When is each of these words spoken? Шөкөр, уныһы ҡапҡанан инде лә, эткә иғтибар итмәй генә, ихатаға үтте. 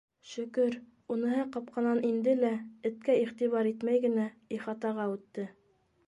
Шөкөр, 0.27 0.75
уныһы 1.15 1.41
ҡапҡанан 1.55 1.99
инде 2.11 2.33
лә, 2.39 2.49
эткә 2.89 3.17
иғтибар 3.25 3.69
итмәй 3.73 4.01
генә, 4.07 4.25
ихатаға 4.57 5.05
үтте. 5.13 5.45